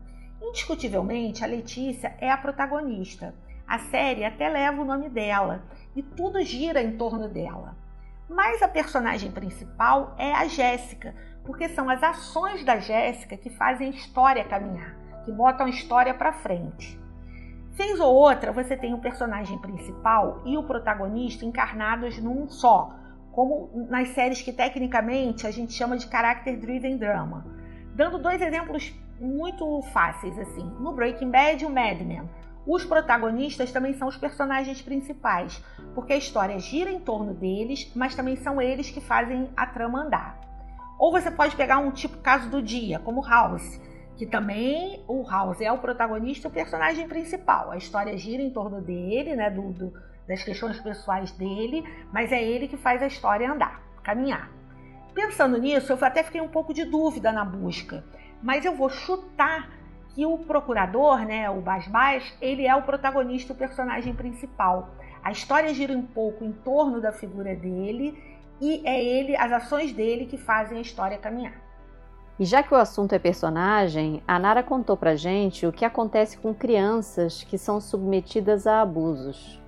Indiscutivelmente, 0.42 1.42
a 1.42 1.46
Letícia 1.46 2.14
é 2.20 2.30
a 2.30 2.36
protagonista. 2.36 3.34
A 3.66 3.78
série 3.78 4.24
até 4.24 4.48
leva 4.48 4.82
o 4.82 4.84
nome 4.84 5.08
dela 5.08 5.62
e 5.94 6.02
tudo 6.02 6.42
gira 6.42 6.82
em 6.82 6.96
torno 6.96 7.28
dela. 7.28 7.76
Mas 8.28 8.62
a 8.62 8.68
personagem 8.68 9.32
principal 9.32 10.14
é 10.18 10.32
a 10.32 10.46
Jéssica, 10.46 11.14
porque 11.44 11.68
são 11.68 11.88
as 11.90 12.02
ações 12.02 12.64
da 12.64 12.78
Jéssica 12.78 13.36
que 13.36 13.50
fazem 13.50 13.88
a 13.88 13.90
história 13.90 14.44
caminhar, 14.44 14.94
que 15.24 15.32
botam 15.32 15.66
a 15.66 15.70
história 15.70 16.14
para 16.14 16.32
frente. 16.32 16.99
Vez 17.70 18.00
ou 18.00 18.14
outra, 18.14 18.52
você 18.52 18.76
tem 18.76 18.92
o 18.92 18.98
personagem 18.98 19.58
principal 19.58 20.42
e 20.44 20.56
o 20.56 20.62
protagonista 20.62 21.44
encarnados 21.44 22.18
num 22.18 22.48
só, 22.48 22.94
como 23.32 23.70
nas 23.88 24.08
séries 24.08 24.42
que 24.42 24.52
tecnicamente 24.52 25.46
a 25.46 25.50
gente 25.50 25.72
chama 25.72 25.96
de 25.96 26.08
character 26.08 26.58
driven 26.58 26.96
drama. 26.96 27.44
Dando 27.94 28.18
dois 28.18 28.42
exemplos 28.42 28.92
muito 29.20 29.82
fáceis 29.92 30.38
assim. 30.38 30.64
No 30.80 30.92
Breaking 30.92 31.30
Bad 31.30 31.62
e 31.62 31.66
o 31.66 31.70
Mad 31.70 32.00
Men, 32.00 32.28
os 32.66 32.84
protagonistas 32.84 33.72
também 33.72 33.94
são 33.94 34.08
os 34.08 34.16
personagens 34.16 34.82
principais, 34.82 35.62
porque 35.94 36.12
a 36.12 36.16
história 36.16 36.58
gira 36.58 36.90
em 36.90 37.00
torno 37.00 37.34
deles, 37.34 37.90
mas 37.94 38.14
também 38.14 38.36
são 38.36 38.60
eles 38.60 38.90
que 38.90 39.00
fazem 39.00 39.48
a 39.56 39.66
trama 39.66 40.02
andar. 40.02 40.38
Ou 40.98 41.10
você 41.10 41.30
pode 41.30 41.56
pegar 41.56 41.78
um 41.78 41.90
tipo 41.90 42.18
caso 42.18 42.50
do 42.50 42.60
dia, 42.60 42.98
como 42.98 43.26
House, 43.26 43.80
que 44.20 44.26
também 44.26 45.02
o 45.08 45.26
House 45.26 45.62
é 45.62 45.72
o 45.72 45.78
protagonista 45.78 46.48
o 46.48 46.50
personagem 46.50 47.08
principal. 47.08 47.70
A 47.70 47.78
história 47.78 48.18
gira 48.18 48.42
em 48.42 48.50
torno 48.50 48.78
dele, 48.78 49.34
né, 49.34 49.48
do, 49.48 49.72
do, 49.72 49.94
das 50.28 50.44
questões 50.44 50.78
pessoais 50.78 51.32
dele, 51.32 51.82
mas 52.12 52.30
é 52.30 52.44
ele 52.44 52.68
que 52.68 52.76
faz 52.76 53.02
a 53.02 53.06
história 53.06 53.50
andar, 53.50 53.80
caminhar. 54.02 54.50
Pensando 55.14 55.56
nisso, 55.56 55.94
eu 55.94 55.98
até 56.04 56.22
fiquei 56.22 56.42
um 56.42 56.48
pouco 56.48 56.74
de 56.74 56.84
dúvida 56.84 57.32
na 57.32 57.46
busca, 57.46 58.04
mas 58.42 58.62
eu 58.62 58.76
vou 58.76 58.90
chutar 58.90 59.70
que 60.14 60.26
o 60.26 60.36
procurador, 60.36 61.20
né, 61.20 61.48
o 61.48 61.62
Basbás, 61.62 62.36
ele 62.42 62.66
é 62.66 62.76
o 62.76 62.82
protagonista, 62.82 63.54
o 63.54 63.56
personagem 63.56 64.14
principal. 64.14 64.96
A 65.24 65.32
história 65.32 65.72
gira 65.72 65.94
um 65.94 66.02
pouco 66.02 66.44
em 66.44 66.52
torno 66.52 67.00
da 67.00 67.10
figura 67.10 67.56
dele 67.56 68.22
e 68.60 68.86
é 68.86 69.02
ele, 69.02 69.34
as 69.34 69.50
ações 69.50 69.94
dele 69.94 70.26
que 70.26 70.36
fazem 70.36 70.76
a 70.76 70.82
história 70.82 71.16
caminhar. 71.16 71.69
E 72.40 72.44
já 72.46 72.62
que 72.62 72.72
o 72.72 72.76
assunto 72.78 73.12
é 73.12 73.18
personagem, 73.18 74.22
a 74.26 74.38
Nara 74.38 74.62
contou 74.62 74.96
pra 74.96 75.14
gente 75.14 75.66
o 75.66 75.72
que 75.72 75.84
acontece 75.84 76.38
com 76.38 76.54
crianças 76.54 77.44
que 77.44 77.58
são 77.58 77.82
submetidas 77.82 78.66
a 78.66 78.80
abusos. 78.80 79.60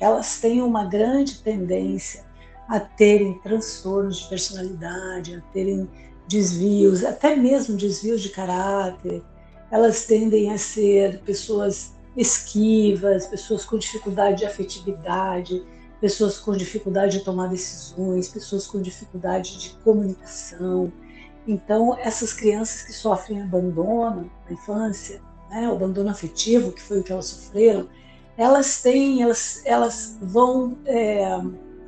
Elas 0.00 0.40
têm 0.40 0.62
uma 0.62 0.86
grande 0.86 1.42
tendência 1.42 2.24
a 2.70 2.80
terem 2.80 3.38
transtornos 3.40 4.16
de 4.16 4.28
personalidade, 4.30 5.34
a 5.34 5.52
terem 5.52 5.86
desvios, 6.26 7.04
até 7.04 7.36
mesmo 7.36 7.76
desvios 7.76 8.22
de 8.22 8.30
caráter. 8.30 9.22
Elas 9.70 10.06
tendem 10.06 10.50
a 10.50 10.56
ser 10.56 11.20
pessoas 11.20 11.92
esquivas, 12.16 13.26
pessoas 13.26 13.66
com 13.66 13.76
dificuldade 13.76 14.38
de 14.38 14.46
afetividade, 14.46 15.62
pessoas 16.00 16.38
com 16.38 16.52
dificuldade 16.52 17.18
de 17.18 17.24
tomar 17.26 17.48
decisões, 17.48 18.30
pessoas 18.30 18.66
com 18.66 18.80
dificuldade 18.80 19.58
de 19.58 19.70
comunicação 19.84 20.90
então, 21.46 21.96
essas 21.98 22.32
crianças 22.32 22.82
que 22.82 22.92
sofrem 22.92 23.42
abandono 23.42 24.30
na 24.46 24.52
infância, 24.52 25.20
né, 25.50 25.68
o 25.68 25.72
abandono 25.72 26.10
afetivo, 26.10 26.72
que 26.72 26.82
foi 26.82 27.00
o 27.00 27.02
que 27.02 27.12
elas 27.12 27.26
sofreram, 27.26 27.88
elas 28.36 28.82
têm, 28.82 29.22
elas, 29.22 29.62
elas 29.64 30.18
vão 30.20 30.76
é, 30.84 31.40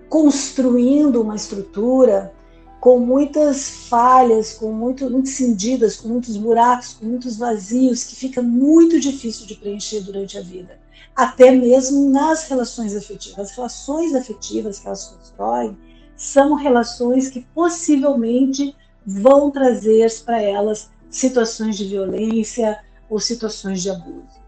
construindo 0.08 1.20
uma 1.20 1.36
estrutura 1.36 2.32
com 2.80 3.00
muitas 3.00 3.68
falhas, 3.68 4.54
com 4.54 4.72
muito 4.72 5.04
incendidas, 5.04 5.96
com 5.96 6.08
muitos 6.08 6.36
buracos, 6.36 6.94
com 6.94 7.06
muitos 7.06 7.36
vazios, 7.36 8.04
que 8.04 8.14
fica 8.14 8.40
muito 8.40 9.00
difícil 9.00 9.46
de 9.46 9.56
preencher 9.56 10.00
durante 10.00 10.38
a 10.38 10.40
vida. 10.40 10.78
Até 11.16 11.50
mesmo 11.50 12.08
nas 12.08 12.48
relações 12.48 12.94
afetivas. 12.94 13.50
As 13.50 13.56
relações 13.56 14.14
afetivas 14.14 14.78
que 14.78 14.86
elas 14.86 15.08
constroem 15.08 15.76
são 16.16 16.54
relações 16.54 17.28
que 17.28 17.40
possivelmente 17.52 18.74
vão 19.06 19.50
trazer 19.50 20.06
para 20.24 20.40
elas 20.42 20.90
situações 21.10 21.76
de 21.76 21.86
violência 21.86 22.80
ou 23.08 23.18
situações 23.18 23.82
de 23.82 23.90
abuso. 23.90 24.38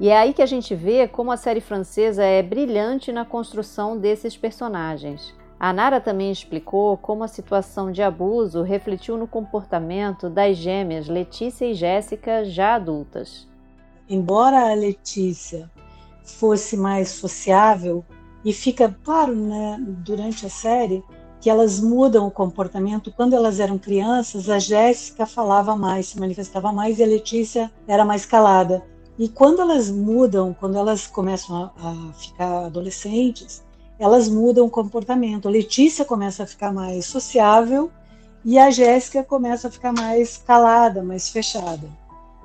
E 0.00 0.08
é 0.08 0.16
aí 0.16 0.32
que 0.32 0.42
a 0.42 0.46
gente 0.46 0.74
vê 0.74 1.06
como 1.06 1.30
a 1.30 1.36
série 1.36 1.60
francesa 1.60 2.24
é 2.24 2.42
brilhante 2.42 3.12
na 3.12 3.24
construção 3.24 3.96
desses 3.96 4.36
personagens. 4.36 5.34
A 5.58 5.72
Nara 5.72 6.00
também 6.00 6.32
explicou 6.32 6.96
como 6.96 7.22
a 7.22 7.28
situação 7.28 7.92
de 7.92 8.02
abuso 8.02 8.62
refletiu 8.62 9.16
no 9.16 9.28
comportamento 9.28 10.28
das 10.28 10.56
gêmeas 10.56 11.08
Letícia 11.08 11.64
e 11.64 11.74
Jéssica 11.74 12.44
já 12.44 12.74
adultas. 12.74 13.46
Embora 14.08 14.70
a 14.70 14.74
Letícia 14.74 15.70
fosse 16.24 16.76
mais 16.76 17.10
sociável, 17.10 18.04
e 18.44 18.52
fica 18.52 18.94
claro 19.02 19.34
né, 19.34 19.78
durante 19.80 20.44
a 20.44 20.50
série 20.50 21.02
que 21.44 21.50
elas 21.50 21.78
mudam 21.78 22.26
o 22.26 22.30
comportamento. 22.30 23.12
Quando 23.12 23.36
elas 23.36 23.60
eram 23.60 23.76
crianças, 23.76 24.48
a 24.48 24.58
Jéssica 24.58 25.26
falava 25.26 25.76
mais, 25.76 26.06
se 26.06 26.18
manifestava 26.18 26.72
mais 26.72 26.98
e 26.98 27.02
a 27.02 27.06
Letícia 27.06 27.70
era 27.86 28.02
mais 28.02 28.24
calada. 28.24 28.82
E 29.18 29.28
quando 29.28 29.60
elas 29.60 29.90
mudam, 29.90 30.56
quando 30.58 30.78
elas 30.78 31.06
começam 31.06 31.54
a, 31.54 31.72
a 31.76 32.12
ficar 32.14 32.64
adolescentes, 32.64 33.62
elas 33.98 34.26
mudam 34.26 34.64
o 34.64 34.70
comportamento. 34.70 35.46
A 35.46 35.50
Letícia 35.50 36.02
começa 36.02 36.44
a 36.44 36.46
ficar 36.46 36.72
mais 36.72 37.04
sociável 37.04 37.90
e 38.42 38.58
a 38.58 38.70
Jéssica 38.70 39.22
começa 39.22 39.68
a 39.68 39.70
ficar 39.70 39.92
mais 39.92 40.38
calada, 40.38 41.04
mais 41.04 41.28
fechada. 41.28 41.90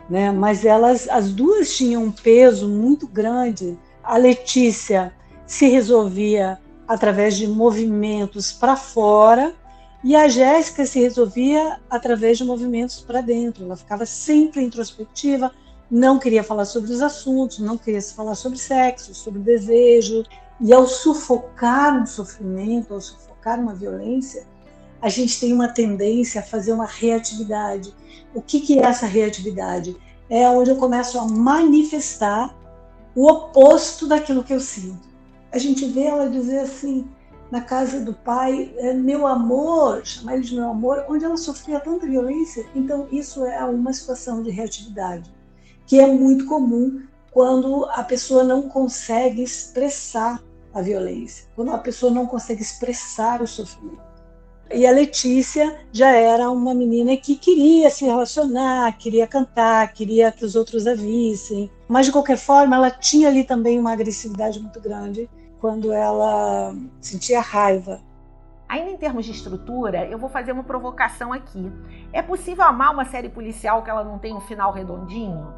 Né? 0.09 0.29
Mas 0.29 0.65
elas, 0.65 1.07
as 1.07 1.31
duas 1.31 1.73
tinham 1.73 2.03
um 2.03 2.11
peso 2.11 2.67
muito 2.67 3.07
grande. 3.07 3.79
A 4.03 4.17
Letícia 4.17 5.13
se 5.47 5.69
resolvia 5.69 6.59
através 6.89 7.37
de 7.37 7.47
movimentos 7.47 8.51
para 8.51 8.75
fora 8.75 9.53
e 10.03 10.15
a 10.15 10.27
Jéssica 10.27 10.87
se 10.87 10.99
resolvia 10.99 11.79
através 11.87 12.39
de 12.39 12.43
movimentos 12.43 12.99
para 12.99 13.21
dentro. 13.21 13.63
Ela 13.63 13.77
ficava 13.77 14.07
sempre 14.07 14.63
introspectiva, 14.63 15.51
não 15.91 16.17
queria 16.17 16.43
falar 16.43 16.65
sobre 16.65 16.91
os 16.91 16.99
assuntos, 16.99 17.59
não 17.59 17.77
queria 17.77 18.01
falar 18.01 18.33
sobre 18.33 18.57
sexo, 18.57 19.13
sobre 19.13 19.39
desejo. 19.39 20.23
E 20.59 20.73
ao 20.73 20.87
sufocar 20.87 22.01
um 22.01 22.07
sofrimento, 22.07 22.95
ao 22.95 23.01
sufocar 23.01 23.59
uma 23.59 23.75
violência, 23.75 24.47
a 24.99 25.09
gente 25.09 25.39
tem 25.39 25.53
uma 25.53 25.67
tendência 25.67 26.41
a 26.41 26.43
fazer 26.43 26.73
uma 26.73 26.87
reatividade. 26.87 27.93
O 28.33 28.41
que, 28.41 28.61
que 28.61 28.79
é 28.79 28.83
essa 28.83 29.05
reatividade? 29.05 29.95
É 30.27 30.49
onde 30.49 30.71
eu 30.71 30.75
começo 30.75 31.19
a 31.19 31.27
manifestar 31.27 32.55
o 33.15 33.27
oposto 33.27 34.07
daquilo 34.07 34.43
que 34.43 34.53
eu 34.53 34.59
sinto 34.59 35.08
a 35.51 35.57
gente 35.57 35.85
vê 35.85 36.03
ela 36.03 36.29
dizer 36.29 36.59
assim, 36.59 37.07
na 37.51 37.61
casa 37.61 37.99
do 38.01 38.13
pai, 38.13 38.73
é, 38.77 38.93
meu 38.93 39.25
amor, 39.25 40.05
chamar 40.05 40.35
ele 40.35 40.43
de 40.43 40.55
meu 40.55 40.69
amor, 40.69 41.05
onde 41.09 41.25
ela 41.25 41.37
sofria 41.37 41.79
tanta 41.79 42.05
violência. 42.05 42.65
Então, 42.75 43.07
isso 43.11 43.45
é 43.45 43.63
uma 43.63 43.91
situação 43.91 44.43
de 44.43 44.51
reatividade, 44.51 45.33
que 45.85 45.99
é 45.99 46.07
muito 46.07 46.45
comum 46.45 47.01
quando 47.31 47.85
a 47.85 48.03
pessoa 48.03 48.43
não 48.43 48.63
consegue 48.63 49.41
expressar 49.41 50.43
a 50.73 50.81
violência, 50.81 51.47
quando 51.55 51.71
a 51.71 51.77
pessoa 51.77 52.11
não 52.11 52.27
consegue 52.27 52.61
expressar 52.61 53.41
o 53.41 53.47
sofrimento. 53.47 54.08
E 54.71 54.85
a 54.85 54.91
Letícia 54.91 55.79
já 55.91 56.11
era 56.11 56.51
uma 56.51 56.75
menina 56.75 57.17
que 57.17 57.35
queria 57.35 57.89
se 57.89 58.05
relacionar, 58.05 58.95
queria 58.97 59.25
cantar, 59.25 59.91
queria 59.93 60.31
que 60.31 60.45
os 60.45 60.55
outros 60.55 60.85
a 60.85 60.93
vissem. 60.93 61.71
Mas, 61.87 62.05
de 62.05 62.11
qualquer 62.11 62.37
forma, 62.37 62.75
ela 62.75 62.91
tinha 62.91 63.29
ali 63.29 63.43
também 63.43 63.79
uma 63.79 63.91
agressividade 63.91 64.59
muito 64.59 64.79
grande 64.79 65.27
quando 65.59 65.91
ela 65.91 66.75
sentia 67.01 67.41
raiva. 67.41 67.99
Ainda 68.67 68.91
em 68.91 68.97
termos 68.97 69.25
de 69.25 69.31
estrutura, 69.31 70.05
eu 70.05 70.19
vou 70.19 70.29
fazer 70.29 70.51
uma 70.51 70.63
provocação 70.63 71.33
aqui. 71.33 71.71
É 72.13 72.21
possível 72.21 72.63
amar 72.63 72.93
uma 72.93 73.05
série 73.05 73.27
policial 73.27 73.81
que 73.81 73.89
ela 73.89 74.03
não 74.03 74.19
tem 74.19 74.35
um 74.35 74.41
final 74.41 74.71
redondinho? 74.71 75.51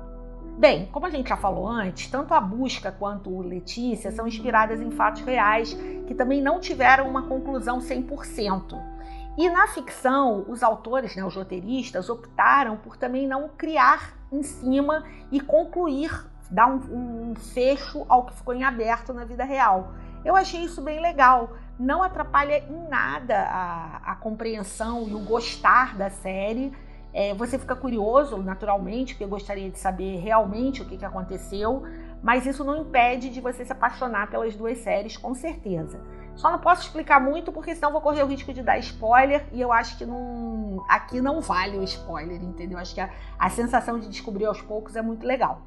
Bem, 0.58 0.88
como 0.92 1.06
a 1.06 1.10
gente 1.10 1.28
já 1.28 1.36
falou 1.36 1.68
antes, 1.68 2.10
tanto 2.10 2.34
a 2.34 2.40
Busca 2.40 2.92
quanto 2.92 3.42
Letícia 3.42 4.12
são 4.12 4.26
inspiradas 4.26 4.80
em 4.80 4.92
fatos 4.92 5.24
reais 5.24 5.74
que 6.08 6.16
também 6.16 6.42
não 6.42 6.62
tiveram 6.62 7.10
uma 7.10 7.24
conclusão 7.24 7.80
100%. 7.80 8.91
E 9.38 9.50
na 9.50 9.68
ficção, 9.68 10.46
os 10.48 10.62
autores, 10.62 11.16
né, 11.16 11.24
os 11.24 11.36
roteiristas, 11.36 12.10
optaram 12.10 12.78
por 12.78 12.98
também 12.98 13.28
não 13.28 13.50
criar 13.50 14.14
em 14.32 14.44
cima 14.44 15.04
e 15.32 15.40
concluir 15.40 16.12
dar 16.50 16.68
um, 16.68 17.32
um 17.32 17.36
fecho 17.36 18.06
ao 18.10 18.26
que 18.26 18.34
ficou 18.34 18.54
em 18.54 18.64
aberto 18.64 19.14
na 19.14 19.24
vida 19.24 19.44
real. 19.44 19.94
Eu 20.24 20.36
achei 20.36 20.62
isso 20.62 20.82
bem 20.82 21.02
legal. 21.02 21.52
Não 21.80 22.04
atrapalha 22.04 22.60
em 22.60 22.88
nada 22.90 23.42
a, 23.42 24.12
a 24.12 24.16
compreensão 24.16 25.08
e 25.08 25.16
o 25.16 25.20
gostar 25.20 25.96
da 25.96 26.10
série. 26.10 26.72
É, 27.14 27.34
você 27.34 27.58
fica 27.58 27.76
curioso, 27.76 28.38
naturalmente, 28.38 29.14
porque 29.14 29.26
gostaria 29.26 29.70
de 29.70 29.80
saber 29.80 30.18
realmente 30.18 30.82
o 30.82 30.86
que, 30.86 30.98
que 30.98 31.04
aconteceu, 31.04 31.84
mas 32.22 32.46
isso 32.46 32.64
não 32.64 32.78
impede 32.78 33.30
de 33.30 33.42
você 33.42 33.66
se 33.66 33.72
apaixonar 33.72 34.30
pelas 34.30 34.56
duas 34.56 34.78
séries, 34.78 35.18
com 35.18 35.34
certeza. 35.34 36.00
Só 36.42 36.50
não 36.50 36.58
posso 36.58 36.82
explicar 36.82 37.22
muito, 37.22 37.52
porque 37.52 37.76
senão 37.76 37.92
vou 37.92 38.02
correr 38.02 38.24
o 38.24 38.26
risco 38.26 38.52
de 38.52 38.64
dar 38.64 38.80
spoiler, 38.80 39.46
e 39.54 39.62
eu 39.62 39.72
acho 39.72 39.96
que 39.96 40.08
não, 40.08 40.84
aqui 40.90 41.22
não 41.22 41.40
vale 41.40 41.78
o 41.78 41.84
spoiler, 41.84 42.42
entendeu? 42.42 42.80
Acho 42.80 42.96
que 42.96 43.00
a, 43.00 43.12
a 43.38 43.48
sensação 43.48 44.00
de 44.00 44.08
descobrir 44.08 44.46
aos 44.46 44.60
poucos 44.60 44.96
é 44.96 45.04
muito 45.04 45.24
legal. 45.24 45.62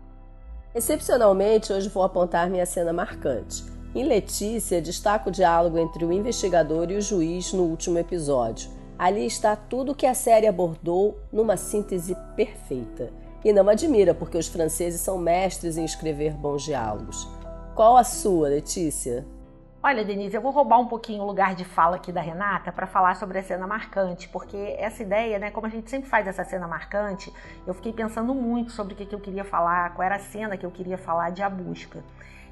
Excepcionalmente, 0.75 1.73
hoje 1.73 1.89
vou 1.89 2.03
apontar 2.03 2.51
minha 2.51 2.67
cena 2.67 2.93
marcante. 2.93 3.65
Em 3.95 4.03
Letícia, 4.03 4.83
destaco 4.83 5.29
o 5.29 5.33
diálogo 5.33 5.79
entre 5.79 6.05
o 6.05 6.13
investigador 6.13 6.91
e 6.91 6.97
o 6.97 7.01
juiz 7.01 7.53
no 7.53 7.63
último 7.63 7.97
episódio. 7.97 8.69
Ali 8.99 9.25
está 9.27 9.55
tudo 9.55 9.93
o 9.93 9.95
que 9.95 10.07
a 10.07 10.15
série 10.15 10.49
abordou 10.49 11.17
numa 11.33 11.57
síntese 11.57 12.17
perfeita. 12.35 13.13
E 13.45 13.53
não 13.53 13.69
admira, 13.69 14.13
porque 14.13 14.37
os 14.37 14.49
franceses 14.49 15.01
são 15.01 15.19
mestres 15.19 15.77
em 15.77 15.85
escrever 15.85 16.33
bons 16.33 16.65
diálogos. 16.65 17.29
Qual 17.77 17.97
a 17.97 18.03
sua, 18.03 18.49
Letícia? 18.49 19.25
Olha, 19.87 20.03
Denise, 20.03 20.35
eu 20.35 20.41
vou 20.41 20.51
roubar 20.51 20.81
um 20.81 20.87
pouquinho 20.87 21.23
o 21.23 21.27
lugar 21.27 21.55
de 21.55 21.63
fala 21.63 21.97
aqui 21.97 22.11
da 22.11 22.23
Renata 22.23 22.73
para 22.73 22.87
falar 22.87 23.17
sobre 23.17 23.39
a 23.39 23.43
cena 23.43 23.67
marcante, 23.67 24.27
porque 24.31 24.75
essa 24.79 25.03
ideia, 25.03 25.39
né, 25.39 25.51
como 25.51 25.67
a 25.67 25.69
gente 25.69 25.91
sempre 25.91 26.09
faz 26.09 26.27
essa 26.27 26.43
cena 26.43 26.67
marcante, 26.67 27.31
eu 27.67 27.75
fiquei 27.75 27.93
pensando 27.93 28.35
muito 28.35 28.73
sobre 28.73 28.95
o 28.95 28.97
que, 28.97 29.15
eu 29.15 29.21
queria 29.21 29.45
falar, 29.45 29.93
qual 29.93 30.07
era 30.07 30.17
a 30.17 30.19
cena 30.19 30.57
que 30.57 30.65
eu 30.65 30.71
queria 30.71 30.97
falar 30.97 31.33
de 31.33 31.43
A 31.43 31.51
Busca. 31.51 32.03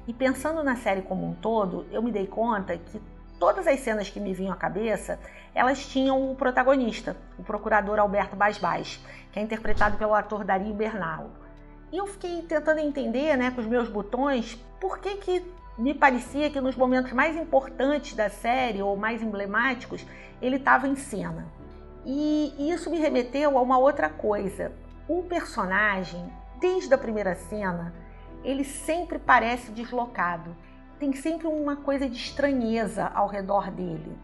E 0.07 0.13
pensando 0.13 0.61
na 0.61 0.75
série 0.75 1.01
como 1.01 1.27
um 1.27 1.33
todo, 1.33 1.87
eu 1.89 2.03
me 2.03 2.11
dei 2.11 2.27
conta 2.27 2.77
que 2.77 3.01
todas 3.39 3.65
as 3.65 3.79
cenas 3.79 4.07
que 4.07 4.19
me 4.19 4.31
vinham 4.31 4.53
à 4.53 4.55
cabeça, 4.55 5.19
elas 5.55 5.83
tinham 5.87 6.31
o 6.31 6.35
protagonista, 6.35 7.17
o 7.39 7.41
procurador 7.41 7.97
Alberto 7.97 8.35
Basbás, 8.35 9.03
que 9.31 9.39
é 9.39 9.41
interpretado 9.41 9.97
pelo 9.97 10.13
ator 10.13 10.43
Dario 10.43 10.71
Bernal. 10.75 11.31
E 11.91 11.97
eu 11.97 12.05
fiquei 12.05 12.43
tentando 12.43 12.77
entender, 12.77 13.35
né, 13.35 13.49
com 13.49 13.59
os 13.59 13.65
meus 13.65 13.89
botões, 13.89 14.53
por 14.79 14.99
que 14.99 15.15
que 15.15 15.62
me 15.77 15.93
parecia 15.93 16.49
que 16.49 16.61
nos 16.61 16.75
momentos 16.75 17.11
mais 17.13 17.35
importantes 17.35 18.13
da 18.15 18.29
série 18.29 18.81
ou 18.81 18.95
mais 18.95 19.21
emblemáticos 19.23 20.05
ele 20.41 20.57
estava 20.57 20.87
em 20.87 20.95
cena. 20.95 21.47
E 22.05 22.53
isso 22.71 22.89
me 22.89 22.99
remeteu 22.99 23.57
a 23.57 23.61
uma 23.61 23.77
outra 23.77 24.09
coisa. 24.09 24.71
O 25.07 25.23
personagem, 25.23 26.31
desde 26.59 26.93
a 26.93 26.97
primeira 26.97 27.35
cena, 27.35 27.93
ele 28.43 28.63
sempre 28.63 29.17
parece 29.17 29.71
deslocado. 29.71 30.55
Tem 30.99 31.13
sempre 31.13 31.47
uma 31.47 31.77
coisa 31.77 32.07
de 32.07 32.17
estranheza 32.17 33.07
ao 33.13 33.27
redor 33.27 33.71
dele. 33.71 34.17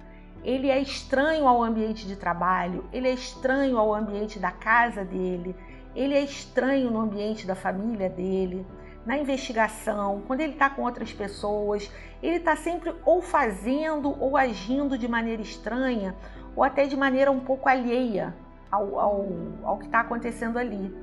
Ele 0.43 0.69
é 0.69 0.79
estranho 0.79 1.47
ao 1.47 1.63
ambiente 1.63 2.07
de 2.07 2.15
trabalho, 2.15 2.85
ele 2.93 3.09
é 3.09 3.13
estranho 3.13 3.77
ao 3.77 3.93
ambiente 3.93 4.39
da 4.39 4.51
casa 4.51 5.03
dele, 5.03 5.53
ele 5.93 6.13
é 6.13 6.21
estranho 6.21 6.89
no 6.91 6.99
ambiente 6.99 7.45
da 7.45 7.55
família 7.55 8.09
dele 8.09 8.65
na 9.05 9.17
investigação, 9.17 10.21
quando 10.27 10.41
ele 10.41 10.53
está 10.53 10.69
com 10.69 10.83
outras 10.83 11.11
pessoas, 11.13 11.91
ele 12.21 12.37
está 12.37 12.55
sempre 12.55 12.93
ou 13.05 13.21
fazendo 13.21 14.15
ou 14.21 14.35
agindo 14.35 14.97
de 14.97 15.07
maneira 15.07 15.41
estranha 15.41 16.15
ou 16.55 16.63
até 16.63 16.85
de 16.85 16.97
maneira 16.97 17.31
um 17.31 17.39
pouco 17.39 17.69
alheia 17.69 18.35
ao, 18.71 18.99
ao, 18.99 19.27
ao 19.63 19.77
que 19.77 19.85
está 19.85 20.01
acontecendo 20.01 20.57
ali. 20.57 20.93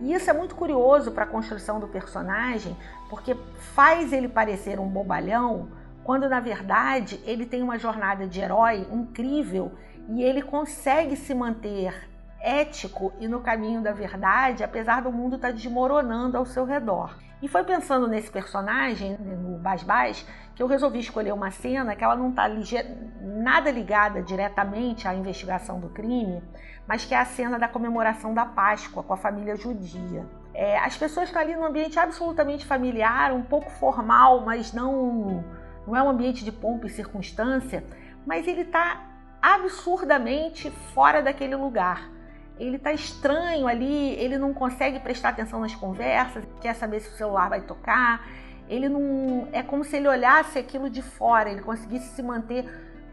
E 0.00 0.12
isso 0.12 0.28
é 0.28 0.32
muito 0.32 0.54
curioso 0.54 1.10
para 1.10 1.24
a 1.24 1.26
construção 1.26 1.80
do 1.80 1.88
personagem, 1.88 2.76
porque 3.08 3.34
faz 3.74 4.12
ele 4.12 4.28
parecer 4.28 4.78
um 4.78 4.88
bobalhão, 4.88 5.68
quando 6.04 6.28
na 6.28 6.38
verdade 6.38 7.20
ele 7.24 7.46
tem 7.46 7.62
uma 7.62 7.78
jornada 7.78 8.26
de 8.26 8.40
herói 8.40 8.86
incrível 8.92 9.72
e 10.08 10.22
ele 10.22 10.42
consegue 10.42 11.16
se 11.16 11.34
manter 11.34 12.08
ético 12.40 13.12
e 13.18 13.26
no 13.26 13.40
caminho 13.40 13.80
da 13.80 13.92
verdade, 13.92 14.62
apesar 14.62 15.02
do 15.02 15.10
mundo 15.10 15.36
estar 15.36 15.48
tá 15.48 15.54
desmoronando 15.54 16.36
ao 16.36 16.44
seu 16.44 16.64
redor. 16.64 17.16
E 17.42 17.48
foi 17.48 17.64
pensando 17.64 18.06
nesse 18.06 18.30
personagem, 18.30 19.16
no 19.18 19.58
Basbás, 19.58 20.26
que 20.54 20.62
eu 20.62 20.66
resolvi 20.66 21.00
escolher 21.00 21.32
uma 21.32 21.50
cena 21.50 21.94
que 21.94 22.02
ela 22.02 22.16
não 22.16 22.30
está 22.30 22.48
nada 23.20 23.70
ligada 23.70 24.22
diretamente 24.22 25.06
à 25.06 25.14
investigação 25.14 25.78
do 25.78 25.90
crime, 25.90 26.42
mas 26.88 27.04
que 27.04 27.14
é 27.14 27.18
a 27.18 27.26
cena 27.26 27.58
da 27.58 27.68
comemoração 27.68 28.32
da 28.32 28.46
Páscoa 28.46 29.02
com 29.02 29.12
a 29.12 29.18
família 29.18 29.54
judia. 29.54 30.24
É, 30.54 30.78
as 30.78 30.96
pessoas 30.96 31.28
estão 31.28 31.42
ali 31.42 31.54
num 31.54 31.66
ambiente 31.66 31.98
absolutamente 31.98 32.64
familiar, 32.64 33.32
um 33.32 33.42
pouco 33.42 33.70
formal, 33.70 34.40
mas 34.40 34.72
não, 34.72 35.44
não 35.86 35.94
é 35.94 36.02
um 36.02 36.08
ambiente 36.08 36.42
de 36.42 36.50
pompa 36.50 36.86
e 36.86 36.90
circunstância, 36.90 37.84
mas 38.24 38.48
ele 38.48 38.62
está 38.62 39.02
absurdamente 39.42 40.70
fora 40.94 41.22
daquele 41.22 41.54
lugar 41.54 42.15
ele 42.58 42.78
tá 42.78 42.92
estranho 42.92 43.66
ali, 43.66 44.14
ele 44.14 44.38
não 44.38 44.54
consegue 44.54 44.98
prestar 45.00 45.30
atenção 45.30 45.60
nas 45.60 45.74
conversas, 45.74 46.44
quer 46.60 46.74
saber 46.74 47.00
se 47.00 47.08
o 47.08 47.12
celular 47.12 47.48
vai 47.48 47.60
tocar. 47.60 48.26
Ele 48.68 48.88
não 48.88 49.48
é 49.52 49.62
como 49.62 49.84
se 49.84 49.96
ele 49.96 50.08
olhasse 50.08 50.58
aquilo 50.58 50.90
de 50.90 51.02
fora, 51.02 51.50
ele 51.50 51.60
conseguisse 51.60 52.14
se 52.14 52.22
manter 52.22 52.64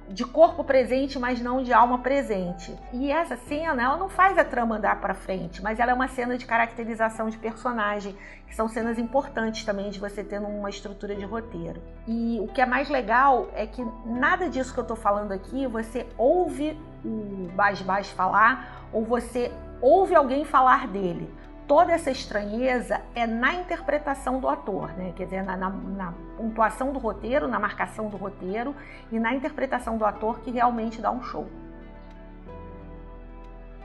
de 0.10 0.26
corpo 0.26 0.64
presente, 0.64 1.18
mas 1.18 1.42
não 1.42 1.64
de 1.64 1.74
alma 1.74 2.00
presente. 2.00 2.78
E 2.92 3.12
essa 3.12 3.36
cena, 3.36 3.84
ela 3.84 3.98
não 3.98 4.10
faz 4.10 4.38
a 4.38 4.44
trama 4.44 4.78
andar 4.78 5.00
para 5.00 5.14
frente, 5.14 5.62
mas 5.62 5.80
ela 5.80 5.92
é 5.92 5.94
uma 5.96 6.08
cena 6.08 6.38
de 6.38 6.46
caracterização 6.46 7.30
de 7.30 7.38
personagem, 7.38 8.16
que 8.48 8.56
são 8.56 8.68
cenas 8.68 9.00
importantes 9.00 9.64
também 9.64 9.90
de 9.90 10.00
você 10.00 10.24
ter 10.24 10.40
numa 10.40 10.70
estrutura 10.70 11.16
de 11.16 11.26
roteiro. 11.26 11.82
E 12.08 12.40
o 12.42 12.48
que 12.48 12.62
é 12.62 12.66
mais 12.66 12.90
legal 12.90 13.50
é 13.54 13.66
que 13.66 13.86
nada 14.06 14.50
disso 14.50 14.74
que 14.74 14.80
eu 14.80 14.84
estou 14.84 14.98
falando 14.98 15.32
aqui 15.32 15.66
você 15.68 16.06
ouve 16.18 16.80
o 17.04 17.50
Bas 17.56 17.82
Bas 17.82 18.10
falar 18.10 18.88
ou 18.92 19.04
você 19.04 19.52
ouve 19.82 20.16
alguém 20.16 20.46
falar 20.46 20.88
dele 20.88 21.30
toda 21.68 21.92
essa 21.92 22.12
estranheza 22.12 23.02
é 23.16 23.26
na 23.26 23.54
interpretação 23.54 24.40
do 24.40 24.48
ator, 24.48 24.90
né? 24.94 25.14
quer 25.16 25.26
dizer, 25.26 25.44
na, 25.44 25.56
na, 25.56 25.70
na, 25.70 26.14
pontuação 26.38 26.92
do 26.92 27.00
roteiro, 27.00 27.48
na 27.48 27.60
marcação 27.60 28.10
do 28.10 28.18
roteiro 28.18 28.76
e 29.12 29.20
na 29.20 29.34
interpretação 29.34 29.98
do 29.98 30.06
ator 30.06 30.40
que 30.40 30.52
realmente 30.52 31.02
dá 31.02 31.12
um 31.12 31.22
show. 31.24 31.48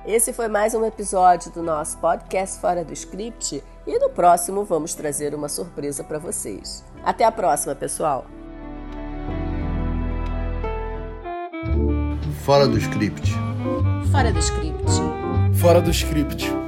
Esse 0.06 0.32
foi 0.32 0.48
mais 0.48 0.74
um 0.74 0.84
episódio 0.84 1.52
do 1.52 1.62
nosso 1.62 1.98
podcast 1.98 2.60
Fora 2.60 2.84
do 2.84 2.92
Script 2.92 3.62
e 3.86 3.98
no 3.98 4.10
próximo 4.10 4.64
vamos 4.64 4.94
trazer 4.94 5.34
uma 5.34 5.48
surpresa 5.48 6.02
para 6.02 6.18
vocês. 6.18 6.84
Até 7.04 7.24
a 7.24 7.32
próxima, 7.32 7.74
pessoal! 7.74 8.26
Fora 12.44 12.66
do 12.66 12.78
Script. 12.78 13.34
Fora 14.10 14.32
do 14.32 14.38
Script. 14.38 14.84
Fora 15.60 15.82
do 15.82 15.90
Script. 15.90 16.67